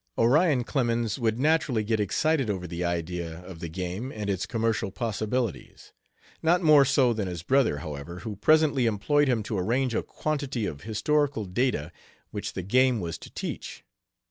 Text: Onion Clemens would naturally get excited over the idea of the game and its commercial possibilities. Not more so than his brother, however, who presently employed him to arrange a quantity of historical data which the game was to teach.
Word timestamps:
Onion 0.17 0.63
Clemens 0.63 1.19
would 1.19 1.39
naturally 1.39 1.83
get 1.83 1.99
excited 1.99 2.49
over 2.49 2.65
the 2.65 2.83
idea 2.83 3.41
of 3.43 3.59
the 3.59 3.69
game 3.69 4.11
and 4.11 4.31
its 4.31 4.47
commercial 4.47 4.89
possibilities. 4.89 5.93
Not 6.41 6.63
more 6.63 6.85
so 6.85 7.13
than 7.13 7.27
his 7.27 7.43
brother, 7.43 7.77
however, 7.77 8.17
who 8.21 8.35
presently 8.35 8.87
employed 8.87 9.27
him 9.27 9.43
to 9.43 9.59
arrange 9.59 9.93
a 9.93 10.01
quantity 10.01 10.65
of 10.65 10.81
historical 10.81 11.45
data 11.45 11.91
which 12.31 12.53
the 12.53 12.63
game 12.63 12.99
was 12.99 13.19
to 13.19 13.29
teach. 13.31 13.83